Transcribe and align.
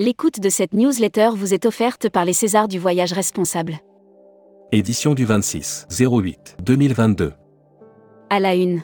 L'écoute 0.00 0.40
de 0.40 0.48
cette 0.48 0.72
newsletter 0.72 1.28
vous 1.34 1.52
est 1.52 1.66
offerte 1.66 2.08
par 2.08 2.24
les 2.24 2.32
Césars 2.32 2.68
du 2.68 2.78
voyage 2.78 3.12
responsable. 3.12 3.80
Édition 4.72 5.12
du 5.12 5.26
26 5.26 5.88
08 5.90 6.56
2022. 6.64 7.34
À 8.30 8.40
la 8.40 8.54
une. 8.54 8.80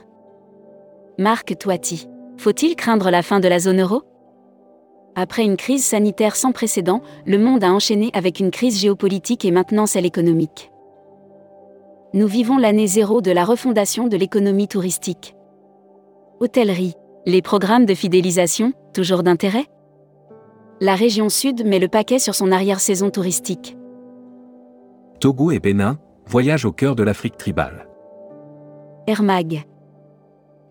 Marc 1.19 1.57
Toiti. 1.57 2.07
Faut-il 2.37 2.77
craindre 2.77 3.11
la 3.11 3.23
fin 3.23 3.41
de 3.41 3.49
la 3.49 3.59
zone 3.59 3.81
euro? 3.81 4.03
Après 5.15 5.43
une 5.43 5.57
crise 5.57 5.87
sanitaire 5.87 6.37
sans 6.37 6.53
précédent, 6.53 7.01
le 7.25 7.39
monde 7.39 7.65
a 7.65 7.73
enchaîné 7.73 8.11
avec 8.13 8.39
une 8.39 8.51
crise 8.51 8.79
géopolitique 8.79 9.47
et 9.47 9.51
maintenant 9.53 9.87
celle 9.87 10.05
économique. 10.05 10.71
Nous 12.13 12.27
vivons 12.27 12.59
l'année 12.59 12.89
zéro 12.89 13.23
de 13.23 13.31
la 13.31 13.47
refondation 13.47 14.07
de 14.09 14.19
l'économie 14.19 14.69
touristique. 14.69 15.35
Hôtellerie. 16.41 16.93
Les 17.25 17.41
programmes 17.41 17.87
de 17.87 17.95
fidélisation, 17.95 18.75
toujours 18.93 19.23
d'intérêt? 19.23 19.65
La 20.81 20.95
région 20.95 21.31
sud 21.31 21.65
met 21.65 21.79
le 21.79 21.89
paquet 21.89 22.19
sur 22.19 22.35
son 22.35 22.53
arrière-saison 22.53 23.09
touristique. 23.09 23.79
Togo 25.21 25.51
et 25.51 25.59
Bénin, 25.59 25.99
voyage 26.27 26.67
au 26.67 26.73
cœur 26.73 26.95
de 26.95 27.03
l'Afrique 27.03 27.39
tribale. 27.39 27.89
Air 29.07 29.23
Mag. 29.23 29.65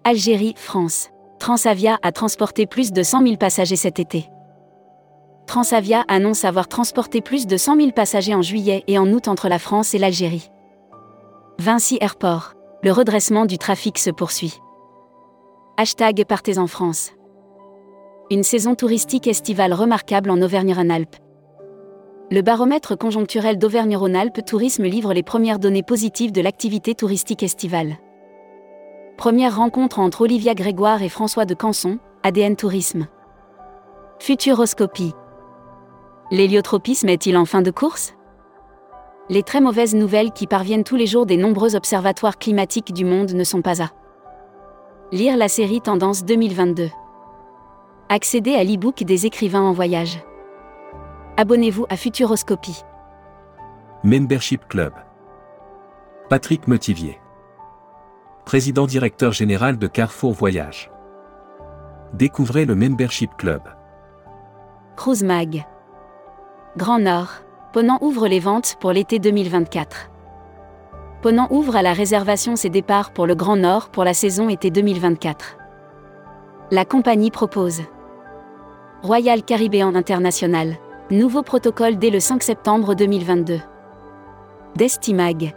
Algérie, 0.04 0.54
France. 0.58 1.10
Transavia 1.40 1.98
a 2.04 2.12
transporté 2.12 2.68
plus 2.68 2.94
de 2.94 3.02
100 3.02 3.24
000 3.24 3.38
passagers 3.38 3.76
cet 3.76 3.98
été. 3.98 4.30
Transavia 5.48 6.06
annonce 6.08 6.46
avoir 6.46 6.68
transporté 6.68 7.22
plus 7.22 7.48
de 7.48 7.58
100 7.58 7.78
000 7.78 7.92
passagers 7.92 8.36
en 8.36 8.44
juillet 8.44 8.84
et 8.88 9.00
en 9.00 9.12
août 9.12 9.28
entre 9.28 9.50
la 9.50 9.58
France 9.58 9.96
et 9.96 9.98
l'Algérie. 9.98 10.52
Vinci 11.58 11.98
Airport. 12.00 12.54
Le 12.84 12.92
redressement 12.92 13.48
du 13.48 13.58
trafic 13.58 13.98
se 13.98 14.12
poursuit. 14.12 14.60
Hashtag 15.78 16.26
Partez 16.26 16.60
en 16.60 16.68
France. 16.68 17.15
Une 18.32 18.42
saison 18.42 18.74
touristique 18.74 19.28
estivale 19.28 19.72
remarquable 19.72 20.32
en 20.32 20.42
Auvergne-Rhône-Alpes. 20.42 21.18
Le 22.32 22.42
baromètre 22.42 22.98
conjoncturel 22.98 23.60
d'Auvergne-Rhône-Alpes 23.60 24.44
Tourisme 24.44 24.86
livre 24.86 25.14
les 25.14 25.22
premières 25.22 25.60
données 25.60 25.84
positives 25.84 26.32
de 26.32 26.42
l'activité 26.42 26.96
touristique 26.96 27.44
estivale. 27.44 27.98
Première 29.16 29.58
rencontre 29.58 30.00
entre 30.00 30.22
Olivia 30.22 30.56
Grégoire 30.56 31.04
et 31.04 31.10
François 31.10 31.46
de 31.46 31.54
Canson, 31.54 32.00
ADN 32.24 32.56
Tourisme. 32.56 33.06
Futuroscopie. 34.18 35.14
L'héliotropisme 36.32 37.10
est-il 37.10 37.38
en 37.38 37.46
fin 37.46 37.62
de 37.62 37.70
course? 37.70 38.16
Les 39.30 39.44
très 39.44 39.62
mauvaises 39.62 39.94
nouvelles 39.94 40.32
qui 40.32 40.48
parviennent 40.48 40.84
tous 40.84 40.96
les 40.96 41.06
jours 41.06 41.28
des 41.28 41.38
nombreux 41.38 41.76
observatoires 41.76 42.40
climatiques 42.40 42.92
du 42.92 43.06
monde 43.06 43.34
ne 43.34 43.44
sont 43.44 43.62
pas 43.62 43.84
à 43.84 43.92
lire 45.12 45.38
la 45.38 45.48
série 45.48 45.80
Tendance 45.80 46.26
2022. 46.26 46.90
Accéder 48.08 48.54
à 48.54 48.64
l'e-book 48.64 49.04
des 49.04 49.26
écrivains 49.26 49.64
en 49.64 49.72
voyage. 49.72 50.20
Abonnez-vous 51.38 51.88
à 51.90 51.98
Futuroscopie. 51.98 52.84
Membership 54.04 54.68
Club. 54.68 54.94
Patrick 56.30 56.68
Metivier. 56.68 57.20
Président 58.46 58.86
directeur 58.86 59.32
général 59.32 59.80
de 59.80 59.88
Carrefour 59.88 60.34
Voyage. 60.34 60.92
Découvrez 62.14 62.66
le 62.66 62.76
Membership 62.76 63.36
Club. 63.38 63.64
Cruise 64.96 65.24
Mag. 65.24 65.66
Grand 66.78 67.00
Nord. 67.00 67.32
Ponant 67.74 67.98
ouvre 68.02 68.28
les 68.28 68.40
ventes 68.40 68.76
pour 68.80 68.92
l'été 68.92 69.18
2024. 69.18 70.12
Ponant 71.24 71.48
ouvre 71.50 71.76
à 71.76 71.82
la 71.82 71.94
réservation 71.94 72.56
ses 72.56 72.70
départs 72.70 73.14
pour 73.14 73.26
le 73.26 73.34
Grand 73.34 73.58
Nord 73.58 73.90
pour 73.90 74.04
la 74.04 74.14
saison 74.14 74.48
été 74.48 74.70
2024. 74.70 75.58
La 76.70 76.86
compagnie 76.86 77.32
propose 77.32 77.82
Royal 79.06 79.44
Caribbean 79.44 79.96
International. 79.96 80.78
Nouveau 81.12 81.44
protocole 81.44 82.00
dès 82.00 82.10
le 82.10 82.20
5 82.20 82.42
septembre 82.42 82.96
2022. 82.96 83.60
Destimag. 84.76 85.56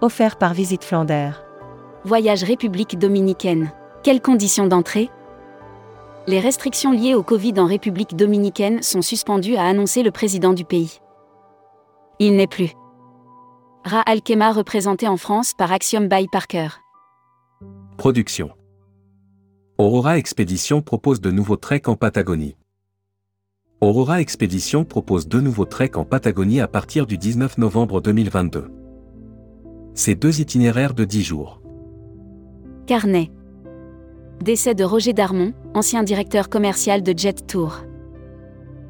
Offert 0.00 0.38
par 0.38 0.54
Visite 0.54 0.82
Flandère. 0.82 1.44
Voyage 2.04 2.42
République 2.42 2.98
dominicaine. 2.98 3.70
Quelles 4.02 4.22
conditions 4.22 4.66
d'entrée? 4.66 5.10
Les 6.26 6.40
restrictions 6.40 6.92
liées 6.92 7.14
au 7.14 7.22
Covid 7.22 7.60
en 7.60 7.66
République 7.66 8.16
dominicaine 8.16 8.82
sont 8.82 9.02
suspendues, 9.02 9.56
a 9.56 9.66
annoncé 9.66 10.02
le 10.02 10.10
président 10.10 10.54
du 10.54 10.64
pays. 10.64 10.98
Il 12.20 12.36
n'est 12.36 12.46
plus. 12.46 12.70
Ra 13.84 14.00
Alkema 14.00 14.50
représenté 14.50 15.06
en 15.08 15.18
France 15.18 15.52
par 15.52 15.72
Axiom 15.72 16.08
by 16.08 16.26
Parker. 16.32 16.68
Production. 17.98 18.50
Aurora 19.80 20.18
Expédition 20.18 20.82
propose 20.82 21.22
de 21.22 21.30
nouveaux 21.30 21.56
treks 21.56 21.88
en 21.88 21.96
Patagonie. 21.96 22.54
Aurora 23.80 24.20
Expédition 24.20 24.84
propose 24.84 25.26
de 25.26 25.40
nouveaux 25.40 25.64
treks 25.64 25.96
en 25.96 26.04
Patagonie 26.04 26.60
à 26.60 26.68
partir 26.68 27.06
du 27.06 27.16
19 27.16 27.56
novembre 27.56 28.02
2022. 28.02 28.70
Ces 29.94 30.14
deux 30.14 30.42
itinéraires 30.42 30.92
de 30.92 31.06
10 31.06 31.22
jours. 31.22 31.62
Carnet. 32.86 33.30
Décès 34.44 34.74
de 34.74 34.84
Roger 34.84 35.14
Darmon, 35.14 35.54
ancien 35.72 36.02
directeur 36.02 36.50
commercial 36.50 37.02
de 37.02 37.14
Jet 37.16 37.46
Tour. 37.46 37.78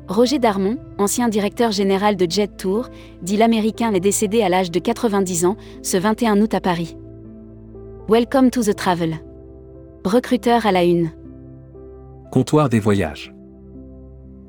Roger 0.08 0.40
Darmon, 0.40 0.76
ancien 0.98 1.28
directeur 1.28 1.70
général 1.70 2.16
de 2.16 2.28
Jet 2.28 2.56
Tour, 2.56 2.88
dit 3.22 3.36
l'Américain 3.36 3.94
est 3.94 4.00
décédé 4.00 4.42
à 4.42 4.48
l'âge 4.48 4.72
de 4.72 4.80
90 4.80 5.44
ans, 5.44 5.56
ce 5.84 5.98
21 5.98 6.40
août 6.40 6.52
à 6.52 6.60
Paris. 6.60 6.96
Welcome 8.08 8.50
to 8.50 8.64
the 8.64 8.74
travel. 8.74 9.20
Recruteur 10.04 10.64
à 10.64 10.72
la 10.72 10.82
une. 10.82 11.10
Comptoir 12.32 12.70
des 12.70 12.80
voyages. 12.80 13.34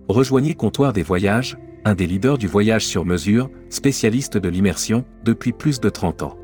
Rejoignez 0.07 0.53
Comptoir 0.53 0.93
des 0.93 1.03
voyages, 1.03 1.57
un 1.83 1.93
des 1.93 2.07
leaders 2.07 2.37
du 2.37 2.47
voyage 2.47 2.85
sur 2.85 3.03
mesure, 3.03 3.49
spécialiste 3.69 4.37
de 4.37 4.47
l'immersion, 4.47 5.03
depuis 5.25 5.51
plus 5.51 5.81
de 5.81 5.89
30 5.89 6.23
ans. 6.23 6.37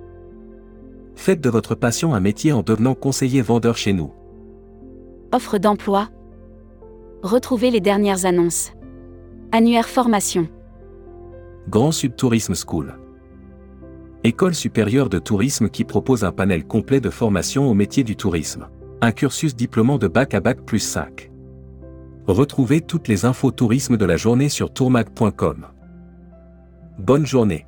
Faites 1.16 1.40
de 1.40 1.50
votre 1.50 1.74
passion 1.74 2.14
un 2.14 2.20
métier 2.20 2.52
en 2.52 2.64
devenant 2.64 2.96
conseiller 2.96 3.42
vendeur 3.42 3.78
chez 3.78 3.94
nous. 3.94 4.12
Offre 5.32 5.58
d'emploi. 5.58 6.10
Retrouvez 7.24 7.72
les 7.72 7.82
dernières 7.82 8.26
annonces. 8.26 8.74
Annuaire 9.54 9.88
formation. 9.88 10.50
Grand 11.70 11.94
Sud 11.94 12.18
Tourisme 12.18 12.56
School. 12.56 12.98
École 14.26 14.54
supérieure 14.54 15.08
de 15.08 15.20
tourisme 15.20 15.70
qui 15.70 15.86
propose 15.86 16.26
un 16.26 16.34
panel 16.34 16.66
complet 16.66 17.00
de 17.00 17.10
formation 17.10 17.70
au 17.70 17.74
métier 17.74 18.04
du 18.04 18.18
tourisme. 18.18 18.68
Un 19.00 19.12
cursus 19.12 19.56
diplômant 19.56 20.00
de 20.00 20.08
bac 20.08 20.34
à 20.34 20.40
bac 20.40 20.62
plus 20.62 20.80
5. 20.80 21.30
Retrouvez 22.26 22.82
toutes 22.82 23.08
les 23.08 23.26
infos 23.26 23.52
tourisme 23.52 23.96
de 23.96 24.06
la 24.06 24.18
journée 24.18 24.50
sur 24.50 24.74
tourmag.com. 24.74 25.68
Bonne 26.98 27.26
journée. 27.28 27.68